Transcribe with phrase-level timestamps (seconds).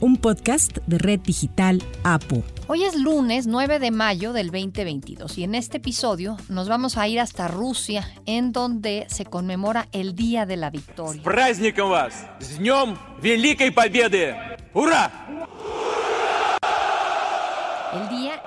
[0.00, 2.42] un podcast de Red Digital APO.
[2.66, 7.06] Hoy es lunes 9 de mayo del 2022 y en este episodio nos vamos a
[7.08, 11.22] ir hasta Rusia, en donde se conmemora el Día de la Victoria.
[11.22, 12.14] праздником вас!
[12.40, 14.34] С Днем Великой Победы!
[14.72, 15.10] Ура!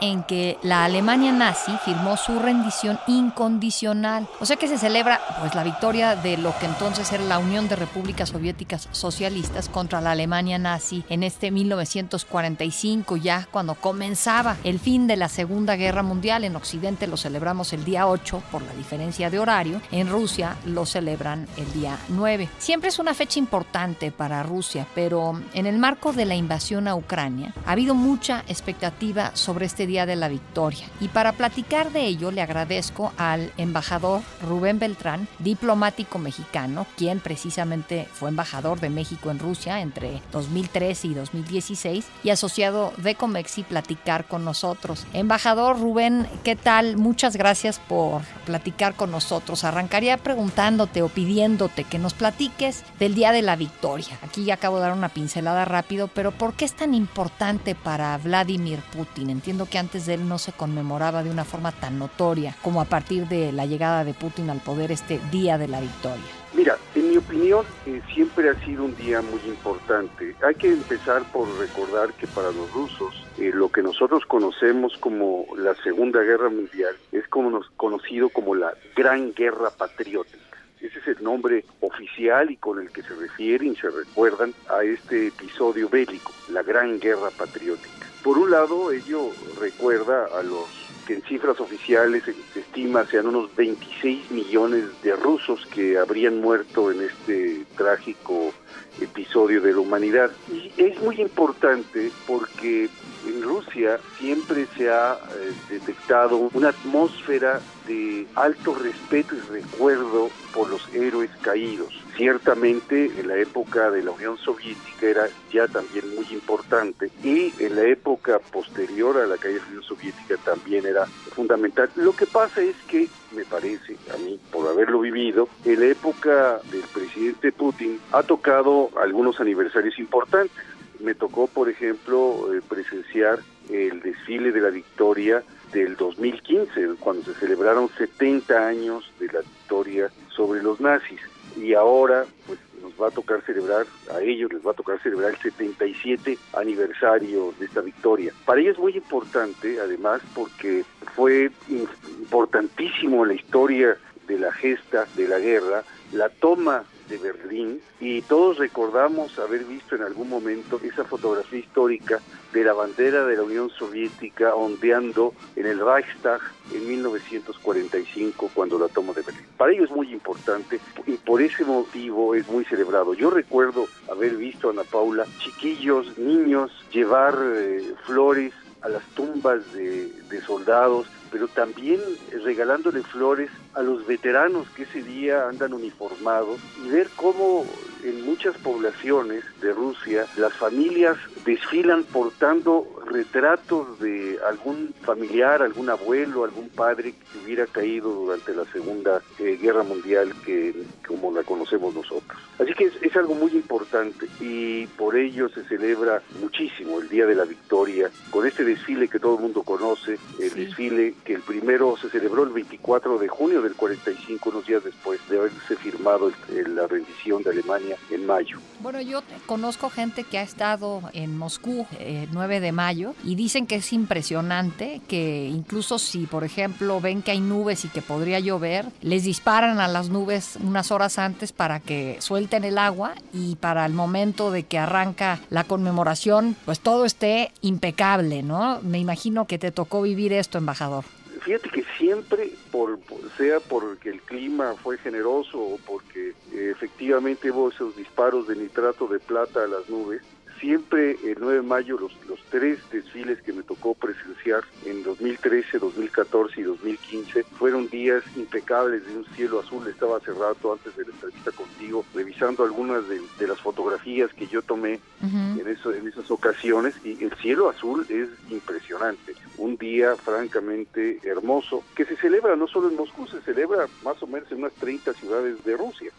[0.01, 4.29] en que la Alemania nazi firmó su rendición incondicional.
[4.41, 7.69] O sea que se celebra pues la victoria de lo que entonces era la Unión
[7.69, 14.79] de Repúblicas Soviéticas Socialistas contra la Alemania nazi en este 1945 ya cuando comenzaba el
[14.79, 16.45] fin de la Segunda Guerra Mundial.
[16.45, 19.81] En Occidente lo celebramos el día 8 por la diferencia de horario.
[19.91, 22.49] En Rusia lo celebran el día 9.
[22.59, 26.95] Siempre es una fecha importante para Rusia, pero en el marco de la invasión a
[26.95, 30.87] Ucrania ha habido mucha expectativa sobre este Día de la Victoria.
[31.01, 38.09] Y para platicar de ello le agradezco al embajador Rubén Beltrán, diplomático mexicano, quien precisamente
[38.13, 44.27] fue embajador de México en Rusia entre 2013 y 2016 y asociado de Comexi platicar
[44.27, 45.07] con nosotros.
[45.13, 46.97] Embajador Rubén, ¿qué tal?
[46.97, 49.65] Muchas gracias por platicar con nosotros.
[49.65, 54.19] Arrancaría preguntándote o pidiéndote que nos platiques del Día de la Victoria.
[54.23, 58.17] Aquí ya acabo de dar una pincelada rápido, pero ¿por qué es tan importante para
[58.19, 59.31] Vladimir Putin?
[59.31, 62.85] Entiendo que antes de él no se conmemoraba de una forma tan notoria como a
[62.85, 66.23] partir de la llegada de Putin al poder este Día de la Victoria.
[66.53, 70.37] Mira, en mi opinión eh, siempre ha sido un día muy importante.
[70.47, 75.47] Hay que empezar por recordar que para los rusos eh, lo que nosotros conocemos como
[75.57, 80.59] la Segunda Guerra Mundial es conocido como la Gran Guerra Patriótica.
[80.83, 84.85] Ese es el nombre oficial y con el que se refieren y se recuerdan a
[84.85, 88.02] este episodio bélico, la Gran Guerra Patriótica.
[88.23, 89.31] Por un lado, ello
[89.61, 90.67] recuerda a los
[91.07, 96.93] que en cifras oficiales se estima sean unos 26 millones de rusos que habrían muerto
[96.93, 98.53] en este trágico
[99.01, 100.31] episodio de la humanidad.
[100.51, 102.89] Y es muy importante porque
[103.27, 110.69] en Rusia siempre se ha eh, detectado una atmósfera de alto respeto y recuerdo por
[110.71, 111.93] los héroes caídos.
[112.17, 117.77] Ciertamente en la época de la Unión Soviética era ya también muy importante y en
[117.77, 121.91] la época posterior a la caída de la Unión Soviética también era fundamental.
[121.97, 126.61] Lo que pasa es que, me parece a mí, por haberlo vivido, en la época
[126.71, 130.57] del presidente Putin ha tocado algunos aniversarios importantes.
[131.01, 137.35] Me tocó, por ejemplo, eh, presenciar el desfile de la victoria del 2015, cuando se
[137.35, 141.21] celebraron 70 años de la victoria sobre los nazis.
[141.57, 145.31] Y ahora, pues nos va a tocar celebrar, a ellos les va a tocar celebrar
[145.31, 148.33] el 77 aniversario de esta victoria.
[148.45, 153.97] Para ellos es muy importante, además, porque fue importantísimo en la historia
[154.27, 159.95] de la gesta de la guerra, la toma de Berlín y todos recordamos haber visto
[159.97, 162.21] en algún momento esa fotografía histórica
[162.55, 166.41] de la bandera de la Unión Soviética ondeando en el Reichstag
[166.73, 169.45] en 1945 cuando la toma de Berlín.
[169.59, 173.13] Para ellos es muy importante y por ese motivo es muy celebrado.
[173.13, 179.73] Yo recuerdo haber visto a Ana Paula chiquillos, niños llevar eh, flores a las tumbas
[179.73, 182.01] de, de soldados, pero también
[182.45, 187.65] regalándole flores a los veteranos que ese día andan uniformados y ver cómo
[188.03, 196.45] en muchas poblaciones de Rusia las familias desfilan portando retratos de algún familiar, algún abuelo,
[196.45, 200.75] algún padre que hubiera caído durante la Segunda eh, Guerra Mundial que
[201.07, 202.41] como la conocemos nosotros.
[202.59, 207.27] Así que es, es, algo muy importante y por ello se celebra muchísimo el Día
[207.27, 210.65] de la Victoria con este desfile que todo el mundo conoce, el sí.
[210.65, 215.21] desfile que el primero se celebró el 24 de junio del 45, unos días después
[215.29, 218.59] de haberse firmado el, el, la rendición de Alemania en mayo.
[218.81, 223.35] Bueno, yo conozco gente que ha estado en Moscú el eh, 9 de mayo y
[223.35, 228.03] dicen que es impresionante que incluso si, por ejemplo, ven que hay nubes y que
[228.03, 233.15] podría llover, les disparan a las nubes unas horas antes para que suelten el agua
[233.33, 238.81] y para el momento de que arranca la conmemoración, pues todo esté impecable, ¿no?
[238.83, 241.05] Me imagino que te tocó vivir esto, embajador
[241.43, 242.99] fíjate que siempre, por,
[243.37, 249.07] sea porque el clima fue generoso o porque eh, efectivamente hubo esos disparos de nitrato
[249.07, 250.23] de plata a las nubes,
[250.63, 255.81] siempre el 9 de mayo los, los tres desfiles que me tocó presenciar en 2013,
[255.81, 259.85] 2014 y 2015 fueron días impecables de un cielo azul.
[259.89, 264.63] Estaba hace rato antes de la entrevista contigo revisando algunas de, las fotografías que yo
[264.63, 269.35] tomé en, eso, en esas ocasiones y el cielo azul es impresionante.
[269.59, 274.29] Un día francamente hermoso que se celebra no solo en Moscú, se celebra más o
[274.29, 276.13] menos en unas 30 ciudades de Rusia.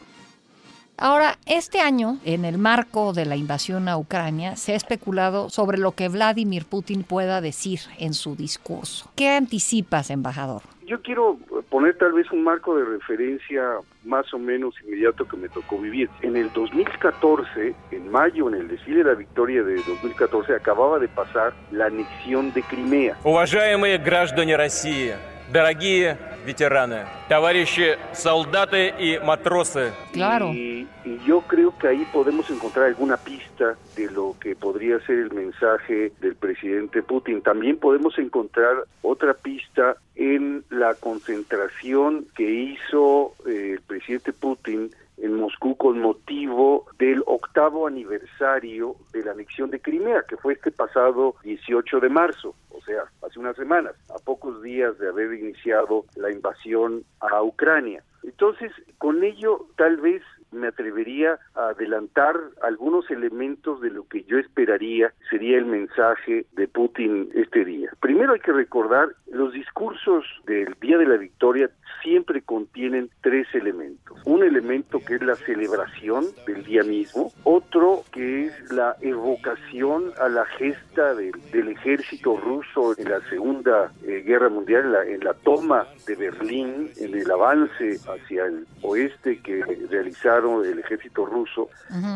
[1.01, 5.79] Ahora, este año, en el marco de la invasión a Ucrania, se ha especulado sobre
[5.79, 9.09] lo que Vladimir Putin pueda decir en su discurso.
[9.15, 10.63] ¿Qué anticipas, embajador?
[10.89, 11.37] Yo quiero
[11.69, 13.63] poner tal vez un marco de referencia
[14.05, 16.09] más o menos inmediato que me tocó vivir.
[16.23, 21.07] En el 2014, en mayo, en el desfile de la victoria de 2014, acababa de
[21.09, 23.17] pasar la anexión de Crimea.
[23.23, 25.13] Уважаемые граждане России,
[25.53, 29.93] дорогие ветераны, товарищи солдаты и матросы.
[30.13, 30.51] Claro.
[30.53, 35.19] Y, y, yo creo que ahí podemos encontrar alguna pista de lo que podría ser
[35.19, 37.43] el mensaje del presidente Putin.
[37.43, 45.35] También podemos encontrar otra pista en la concentración que hizo eh, el presidente Putin en
[45.35, 51.35] Moscú con motivo del octavo aniversario de la anexión de Crimea, que fue este pasado
[51.43, 56.32] 18 de marzo, o sea, hace unas semanas, a pocos días de haber iniciado la
[56.32, 58.04] invasión a Ucrania.
[58.24, 60.22] Entonces, con ello tal vez
[60.54, 66.68] me atrevería a adelantar algunos elementos de lo que yo esperaría sería el mensaje de
[66.68, 67.90] Putin este día.
[68.00, 71.70] Primero hay que recordar, los discursos del Día de la Victoria
[72.02, 74.20] siempre contienen tres elementos.
[74.26, 80.28] Un elemento que es la celebración del día mismo, otro que es la evocación a
[80.30, 85.34] la gesta del, ejército ruso en la Segunda eh, Guerra Mundial, en la, en la
[85.34, 91.70] toma de Berlín, en el avance hacia el oeste que realizaron el ejército ruso,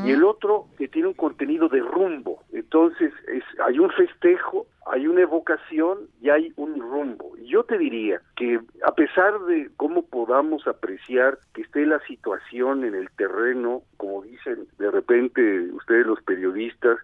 [0.06, 2.44] y el otro que tiene un contenido de rumbo.
[2.51, 7.35] Entonces es, hay un festejo, hay una evocación y hay un rumbo.
[7.38, 12.95] Yo te diría que a pesar de cómo podamos apreciar que esté la situación en
[12.95, 16.97] el terreno, como dicen de repente ustedes los periodistas,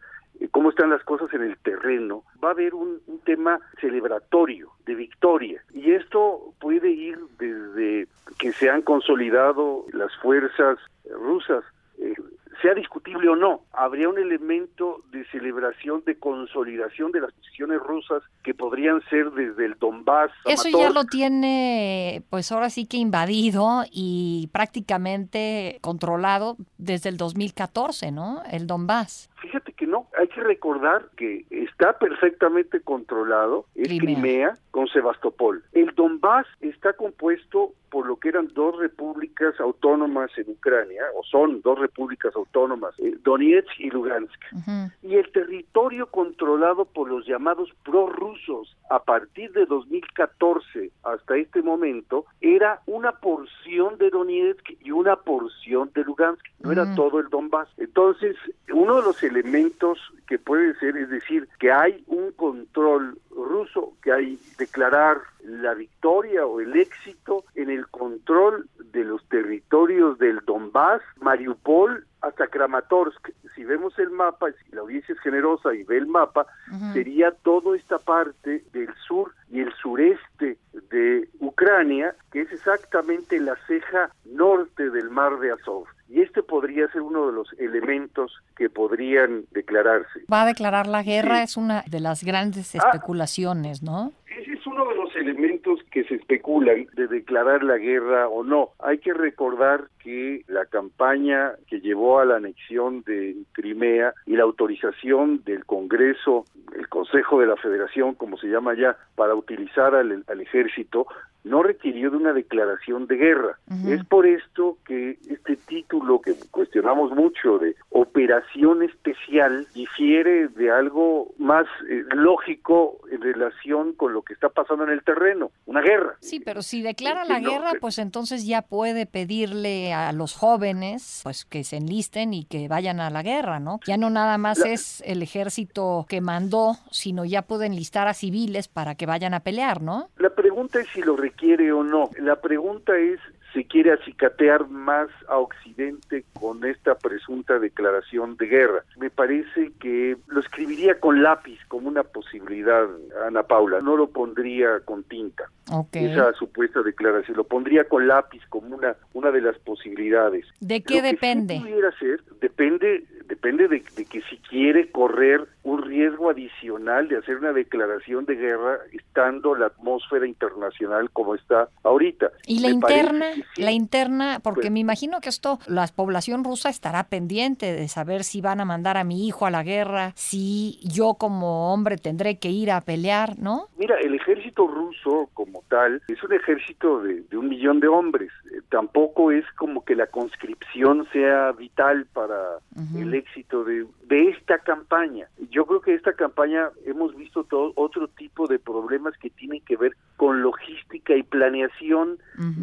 [0.51, 4.95] cómo están las cosas en el terreno, va a haber un, un, tema celebratorio, de
[4.95, 5.63] victoria.
[5.73, 8.07] Y esto puede ir desde
[8.37, 10.77] que se han consolidado las fuerzas
[11.09, 11.63] rusas,
[11.97, 12.15] eh,
[12.61, 18.23] sea discutible o no, habría un elemento de celebración, de consolidación de las posiciones rusas
[18.41, 20.31] que podrían ser desde el Donbass.
[20.45, 28.11] Eso ya lo tiene, pues ahora sí que invadido y prácticamente controlado desde el 2014,
[28.11, 28.41] ¿no?
[28.49, 29.29] El Donbass.
[29.43, 35.61] Fíjate que no, hay que recordar que está perfectamente controlado, es Crimea, Crimea con Sebastopol.
[35.73, 41.61] El Donbass está compuesto por lo que eran dos repúblicas autónomas en Ucrania, o son
[41.61, 44.41] dos repúblicas autónomas, eh, Donetsk y Lugansk.
[44.51, 44.91] Uh -huh.
[45.03, 52.25] Y el territorio controlado por los llamados prorrusos a partir de 2014 hasta este momento
[52.41, 56.81] era una porción de Donetsk y una porción de Lugansk, no uh -huh.
[56.81, 57.69] era todo el Donbass.
[57.77, 58.35] Entonces,
[58.73, 64.11] uno de los elementos que puede ser, es decir, que hay un control ruso, que
[64.11, 71.01] hay declarar la victoria o el éxito en el control de los territorios del Donbass,
[71.19, 73.31] Mariupol hasta Kramatorsk.
[73.55, 76.93] Si vemos el mapa, si la audiencia es generosa y ve el mapa, uh -huh.
[76.93, 80.57] sería toda esta parte del sur y el sureste
[80.89, 85.85] de Ucrania, que es exactamente la ceja norte del mar de Azov.
[86.13, 90.21] Y este podría ser uno de los elementos que podrían declararse.
[90.31, 91.43] Va a declarar la guerra, sí.
[91.45, 94.13] es una de las grandes especulaciones, ah, ¿no?
[94.27, 98.69] Ese es uno de los elementos que se especulan de declarar la guerra o no.
[98.77, 104.43] Hay que recordar que la campaña que llevó a la anexión de Crimea y la
[104.43, 110.23] autorización del Congreso, el Consejo de la Federación, como se llama ya, para utilizar al,
[110.27, 111.07] al ejército,
[111.43, 113.59] no requirió de una declaración de guerra.
[113.69, 113.93] Uh -huh.
[113.93, 121.33] Es por esto que este título que cuestionamos mucho de operación especial difiere de algo
[121.37, 126.15] más eh, lógico en relación con lo que está pasando en el terreno, una guerra.
[126.19, 131.21] Sí, pero si declara la no, guerra, pues entonces ya puede pedirle a los jóvenes
[131.23, 133.79] pues que se enlisten y que vayan a la guerra, ¿no?
[133.85, 138.15] Ya no nada más la, es el ejército que mandó, sino ya puede enlistar a
[138.15, 140.09] civiles para que vayan a pelear, ¿no?
[140.17, 142.09] La pregunta es si lo requiere o no.
[142.19, 143.19] La pregunta es
[143.53, 148.83] si quiere acicatear más a Occidente con esta presunta declaración de guerra.
[148.97, 152.87] Me parece que lo escribiría con lápiz como una posibilidad,
[153.25, 155.49] Ana Paula, no lo pondría con tinta.
[155.71, 156.11] Okay.
[156.11, 160.45] Esa supuesta declaración, lo pondría con lápiz como una, una de las posibilidades.
[160.59, 161.53] ¿De qué lo depende?
[161.55, 167.17] Que sí pudiera ser, depende depende de, que si quiere correr un riesgo adicional de
[167.17, 172.31] hacer una declaración de guerra estando la atmósfera internacional como está ahorita.
[172.45, 173.25] Y la interna,
[173.57, 178.23] la interna, porque pues me imagino que esto, la población rusa estará pendiente de saber
[178.23, 182.37] si van a mandar a mi hijo a la guerra, si yo como hombre tendré
[182.39, 183.67] que ir a pelear, ¿no?
[183.77, 188.31] Mira, el ejército ruso como tal es un ejército de, un millón de hombres.
[188.51, 192.59] Eh, tampoco es como que la conscripción sea vital para
[192.95, 195.27] el éxito de, de esta campaña.
[195.53, 199.77] Yo creo que esta campaña hemos visto todo otro tipo de problemas que tienen que
[199.77, 202.17] ver con logística y planeación,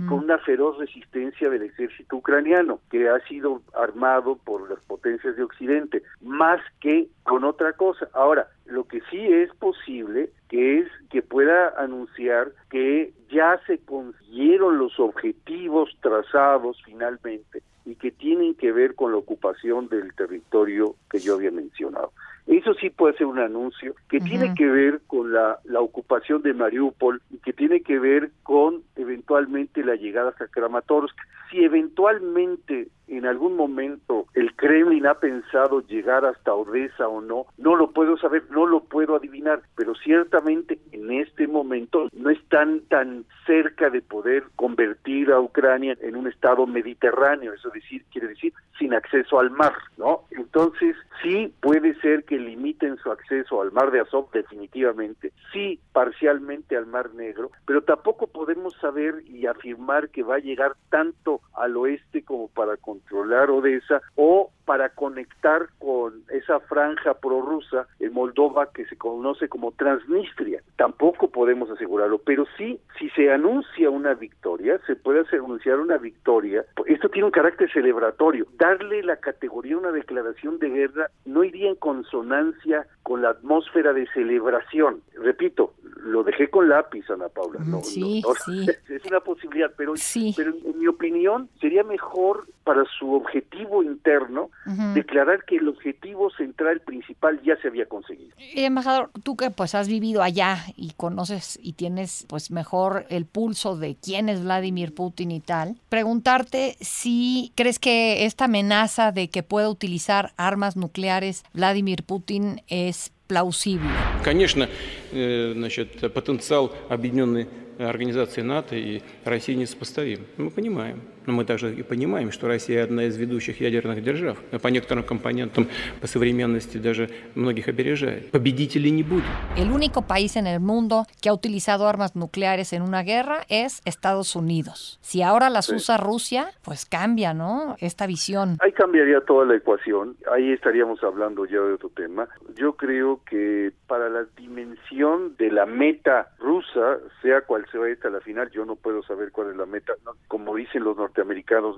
[0.08, 5.44] con una feroz resistencia del ejército ucraniano, que ha sido armado por las potencias de
[5.44, 8.08] Occidente, más que con otra cosa.
[8.12, 14.78] Ahora, lo que sí es posible que es que pueda anunciar que ya se consiguieron
[14.78, 21.20] los objetivos trazados finalmente y que tienen que ver con la ocupación del territorio que
[21.20, 22.12] yo había mencionado.
[22.50, 26.52] Eso sí puede ser un anuncio que tiene que ver con la, la ocupación de
[26.52, 31.16] Mariupol y que tiene que ver con eventualmente la llegada a Kramatorsk.
[31.48, 37.76] Si eventualmente en algún momento el Kremlin ha pensado llegar hasta Odessa o no, no
[37.76, 43.24] lo puedo saber, no lo puedo adivinar, pero ciertamente en este momento no están tan
[43.46, 48.94] cerca de poder convertir a Ucrania en un estado mediterráneo, eso decir, quiere decir sin
[48.94, 50.22] acceso al mar, ¿no?
[50.30, 56.76] Entonces, sí puede ser que limiten su acceso al mar de Azov definitivamente, sí parcialmente
[56.76, 61.76] al mar Negro, pero tampoco podemos saber y afirmar que va a llegar tanto al
[61.76, 68.86] oeste como para controlar Odessa o para conectar con esa franja prorrusa en Moldova que
[68.86, 70.62] se conoce como Transnistria.
[70.76, 76.64] Tampoco podemos asegurarlo, pero sí, si se anuncia una victoria, se puede anunciar una victoria.
[76.86, 78.46] Esto tiene un carácter celebratorio.
[78.58, 84.06] Darle la categoría una declaración de guerra no iría en consonancia con la atmósfera de
[84.14, 85.02] celebración.
[85.14, 87.60] Repito, lo dejé con lápiz, Ana Paula.
[87.64, 88.66] No, sí, sí.
[88.88, 89.94] Es una posibilidad, pero,
[90.36, 94.49] pero en mi opinión sería mejor para su objetivo interno
[94.93, 98.31] declarar que el objetivo central principal ya se había conseguido.
[98.37, 103.25] Y embajador, tú que pues has vivido allá y conoces y tienes pues mejor el
[103.25, 109.29] pulso de quién es Vladimir Putin y tal, preguntarte si crees que esta amenaza de
[109.29, 113.89] que pueda utilizar armas nucleares Vladimir Putin es plausible.
[114.23, 114.67] Конечно,
[115.11, 117.47] э, значит, потенциал объединенной
[117.79, 120.25] организации НАТО и России несопоставим.
[120.37, 121.01] Мы понимаем.
[121.25, 124.37] Но мы также и понимаем, что Россия одна из ведущих ядерных держав.
[124.61, 125.67] По некоторым компонентам,
[125.99, 128.29] по современности даже многих опережает.
[128.31, 129.23] Победителей не будет.
[129.57, 133.81] El único país en el mundo que ha utilizado armas nucleares en una guerra es
[133.85, 134.99] Estados Unidos.
[135.01, 137.75] Si ahora las usa Rusia, pues cambia, ¿no?
[137.79, 138.57] Esta visión.
[138.59, 140.15] Ahí cambiaría toda la ecuación.
[140.31, 142.27] Ahí estaríamos hablando ya de otro tema.
[142.55, 148.21] Yo creo que para la dimensión de la meta rusa, sea cual sea esta la
[148.21, 149.93] final, yo no puedo saber cuál es la meta.
[150.27, 151.15] Como dicen los norteamericanos,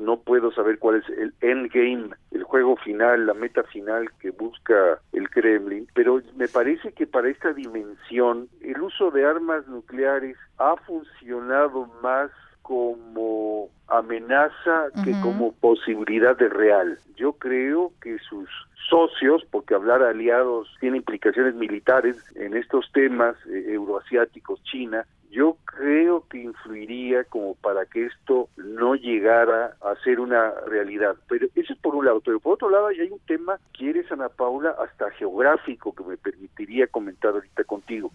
[0.00, 5.00] no puedo saber cuál es el endgame, el juego final, la meta final que busca
[5.12, 10.76] el Kremlin, pero me parece que para esta dimensión el uso de armas nucleares ha
[10.76, 12.30] funcionado más
[12.62, 16.98] como amenaza que como posibilidad de real.
[17.16, 18.48] Yo creo que sus
[18.88, 26.24] socios, porque hablar aliados tiene implicaciones militares en estos temas eh, euroasiáticos, China, yo creo
[26.28, 31.16] que influiría como para que esto no llegara a ser una realidad.
[31.26, 32.20] Pero eso es por un lado.
[32.20, 36.86] Pero por otro lado, hay un tema, quieres, Ana Paula, hasta geográfico que me permitiría
[36.86, 38.10] comentar ahorita contigo.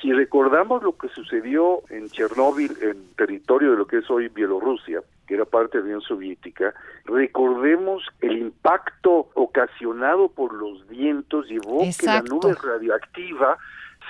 [0.00, 5.00] Si recordamos lo que sucedió en Chernóbil, en territorio de lo que es hoy Bielorrusia,
[5.28, 11.82] que era parte de la Unión Soviética, recordemos el impacto ocasionado por los vientos llevó
[11.98, 13.58] que la nube radioactiva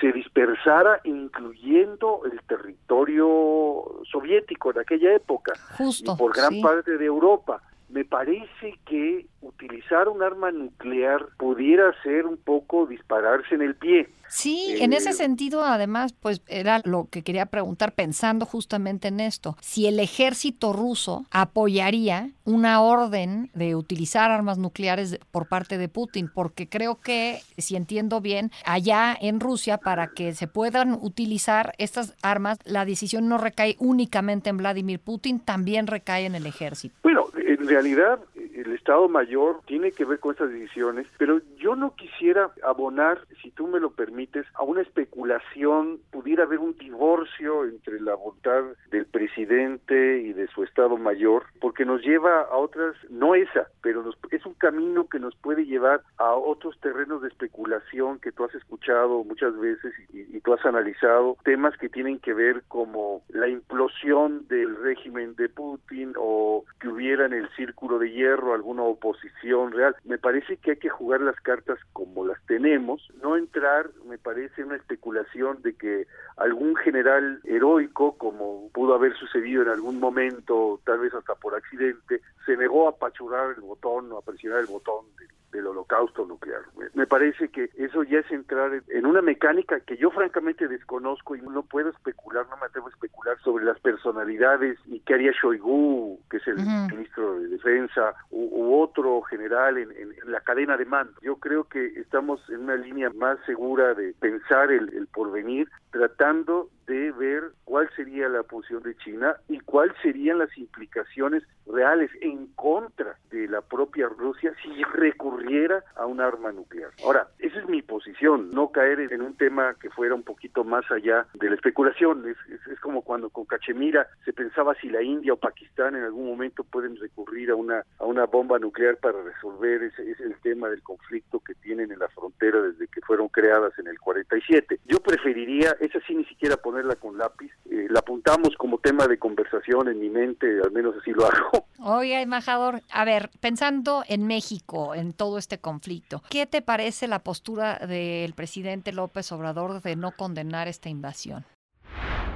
[0.03, 7.61] se dispersara incluyendo el territorio soviético en aquella época y por gran parte de Europa.
[7.93, 14.09] Me parece que utilizar un arma nuclear pudiera ser un poco dispararse en el pie.
[14.29, 19.19] Sí, en ese eh, sentido, además, pues era lo que quería preguntar pensando justamente en
[19.19, 19.55] esto.
[19.61, 26.31] Si el ejército ruso apoyaría una orden de utilizar armas nucleares por parte de Putin,
[26.33, 32.15] porque creo que, si entiendo bien, allá en Rusia, para que se puedan utilizar estas
[32.23, 36.95] armas, la decisión no recae únicamente en Vladimir Putin, también recae en el ejército.
[37.03, 37.25] Bueno,
[37.63, 38.19] en realidad
[38.63, 43.51] el Estado Mayor tiene que ver con esas decisiones, pero yo no quisiera abonar, si
[43.51, 49.05] tú me lo permites, a una especulación, pudiera haber un divorcio entre la voluntad del
[49.05, 54.45] presidente y de su Estado Mayor, porque nos lleva a otras, no esa, pero es
[54.45, 59.23] un camino que nos puede llevar a otros terrenos de especulación que tú has escuchado
[59.23, 64.47] muchas veces y, y tú has analizado, temas que tienen que ver como la implosión
[64.47, 69.95] del régimen de Putin o que hubiera en el círculo de hierro alguna oposición real.
[70.03, 74.63] Me parece que hay que jugar las cartas como las tenemos, no entrar, me parece,
[74.63, 76.07] una especulación de que
[76.37, 82.21] algún general heroico, como pudo haber sucedido en algún momento, tal vez hasta por accidente,
[82.45, 85.29] se negó a apachurar el botón o a presionar el botón del
[85.61, 86.61] holocausto nuclear.
[86.93, 91.41] Me parece que eso ya es entrar en una mecánica que yo francamente desconozco y
[91.41, 96.19] no puedo especular, no me atrevo a especular sobre las personalidades y qué haría Shoigu,
[96.29, 99.93] que es el ministro de Defensa, u, otro general en,
[100.25, 101.13] la cadena de mando.
[101.21, 107.11] Yo creo que estamos en una línea más segura de pensar el porvenir, tratando de
[107.11, 113.17] ver cuál sería la posición de China y cuáles serían las implicaciones reales en contra
[113.31, 116.91] de la propia Rusia si recurriera a un arma nuclear.
[117.03, 120.89] Ahora, esa es mi posición, no caer en un tema que fuera un poquito más
[120.91, 122.25] allá de la especulación.
[122.27, 122.37] Es,
[122.79, 126.97] como cuando con Cachemira se pensaba si la India o Pakistán en algún momento pueden
[126.97, 131.55] recurrir a una a una bomba nuclear para resolver ese, el tema del conflicto que
[131.55, 134.81] tienen en la frontera desde que fueron creadas en el 47.
[134.85, 139.17] Yo preferiría, esa sí ni siquiera ponerla con lápiz, eh, la apuntamos como tema de
[139.17, 141.67] conversación en mi mente, al menos así lo hago.
[141.79, 147.19] Oiga, embajador, a ver, pensando en México, en todo este conflicto, ¿qué te parece la
[147.19, 151.45] postura del presidente López Obrador de no condenar esta invasión?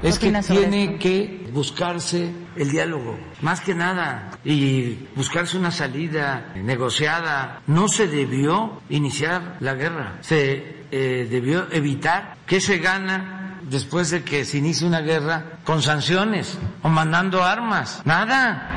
[0.04, 7.63] Es que tiene que buscarse el diálogo, más que nada, y buscarse una salida negociada.
[7.66, 13.37] No se debió iniciar la guerra, se eh, debió evitar que se gana
[13.70, 18.02] después de que se inicie una guerra con sanciones o mandando armas.
[18.06, 18.70] Nada.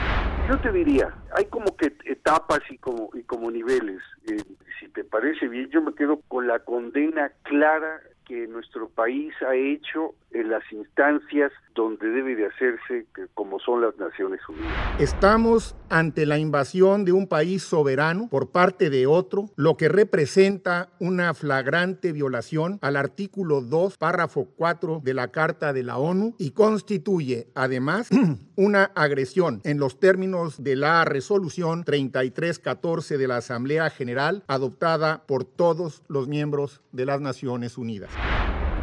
[0.49, 4.03] Yo te diría, hay como que etapas y como, y como niveles.
[4.27, 4.43] Eh,
[4.79, 9.55] si te parece bien, yo me quedo con la condena clara que nuestro país ha
[9.55, 14.69] hecho en las instancias donde debe de hacerse, como son las Naciones Unidas.
[14.99, 20.91] Estamos ante la invasión de un país soberano por parte de otro, lo que representa
[20.99, 26.51] una flagrante violación al artículo 2, párrafo 4 de la Carta de la ONU y
[26.51, 28.11] constituye además
[28.57, 35.45] una agresión en los términos de la resolución 3314 de la Asamblea General adoptada por
[35.45, 38.11] todos los miembros de las Naciones Unidas.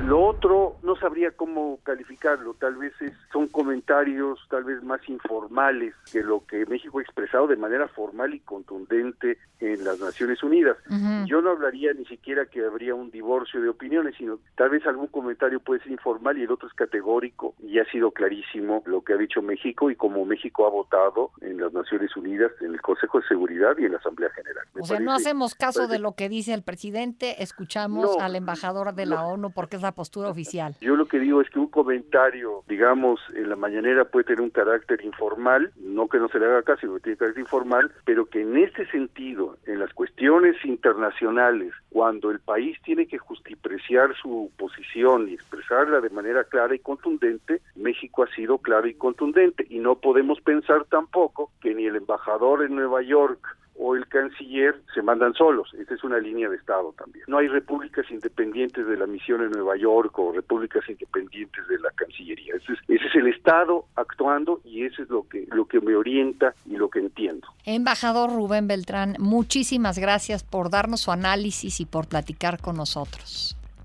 [0.07, 2.93] Lo otro no sabría cómo calificarlo, tal vez
[3.33, 8.33] son comentarios tal vez más informales que lo que México ha expresado de manera formal
[8.33, 10.77] y contundente en las Naciones Unidas.
[11.25, 15.07] Yo no hablaría ni siquiera que habría un divorcio de opiniones, sino tal vez algún
[15.07, 19.13] comentario puede ser informal y el otro es categórico y ha sido clarísimo lo que
[19.13, 23.19] ha dicho México y como México ha votado en las Naciones Unidas, en el Consejo
[23.19, 24.65] de Seguridad y en la Asamblea General.
[24.79, 29.05] o sea, no hacemos caso de lo que dice el presidente, escuchamos al embajador de
[29.05, 30.75] la ONU porque es la postura oficial.
[30.79, 34.51] Yo lo que digo es que un comentario, digamos, en la mañanera puede tener un
[34.51, 38.27] carácter informal, no que no se le haga caso, sino que tiene carácter informal, pero
[38.27, 44.51] que en este sentido, en las cuestiones internacionales, cuando el país tiene que justipreciar su
[44.55, 49.79] posición y expresarla de manera clara y contundente, México ha sido claro y contundente y
[49.79, 53.39] no podemos pensar tampoco que ni el embajador en Nueva York
[53.79, 55.73] o el canciller se mandan solos.
[55.73, 57.25] Esa es una línea de Estado también.
[57.27, 61.91] No hay repúblicas independientes de la misión en Nueva York o repúblicas independientes de la
[61.91, 62.55] Cancillería.
[62.55, 65.95] Ese es, ese es el Estado actuando y eso es lo que, lo que me
[65.95, 67.47] orienta y lo que entiendo.
[67.65, 73.57] Embajador Rubén Beltrán, muchísimas gracias por darnos su análisis y por platicar con nosotros.